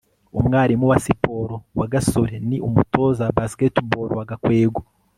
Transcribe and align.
umwarimu 0.39 0.85
wa 0.91 0.97
siporo 1.05 1.55
wa 1.79 1.87
gasore 1.93 2.37
ni 2.47 2.57
umutoza 2.67 3.21
wa 3.25 3.35
basketball 3.37 4.07
wa 4.17 4.25
gakwego 4.29 4.81